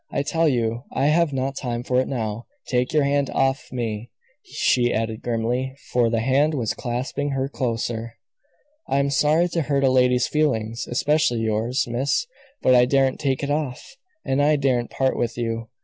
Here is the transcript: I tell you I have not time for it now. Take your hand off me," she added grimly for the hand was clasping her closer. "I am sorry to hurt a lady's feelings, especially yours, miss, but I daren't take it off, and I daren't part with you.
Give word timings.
I 0.11 0.23
tell 0.23 0.49
you 0.49 0.81
I 0.91 1.05
have 1.09 1.31
not 1.31 1.55
time 1.55 1.83
for 1.83 2.01
it 2.01 2.07
now. 2.07 2.47
Take 2.67 2.91
your 2.91 3.03
hand 3.03 3.29
off 3.29 3.71
me," 3.71 4.09
she 4.43 4.91
added 4.91 5.21
grimly 5.21 5.75
for 5.91 6.09
the 6.09 6.21
hand 6.21 6.55
was 6.55 6.73
clasping 6.73 7.29
her 7.33 7.47
closer. 7.47 8.15
"I 8.89 8.97
am 8.97 9.11
sorry 9.11 9.47
to 9.49 9.61
hurt 9.61 9.83
a 9.83 9.91
lady's 9.91 10.25
feelings, 10.25 10.87
especially 10.87 11.41
yours, 11.41 11.85
miss, 11.87 12.25
but 12.63 12.73
I 12.73 12.85
daren't 12.85 13.19
take 13.19 13.43
it 13.43 13.51
off, 13.51 13.95
and 14.25 14.41
I 14.41 14.55
daren't 14.55 14.89
part 14.89 15.15
with 15.15 15.37
you. 15.37 15.69